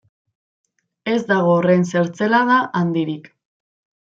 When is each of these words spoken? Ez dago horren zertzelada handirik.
Ez 1.11 1.17
dago 1.31 1.53
horren 1.57 1.85
zertzelada 1.91 2.59
handirik. 2.81 3.33